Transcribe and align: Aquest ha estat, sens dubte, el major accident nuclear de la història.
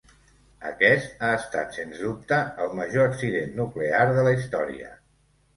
Aquest 0.69 1.21
ha 1.27 1.29
estat, 1.41 1.75
sens 1.79 2.01
dubte, 2.05 2.39
el 2.65 2.73
major 2.81 3.05
accident 3.11 3.55
nuclear 3.63 4.03
de 4.17 4.29
la 4.31 4.37
història. 4.41 4.91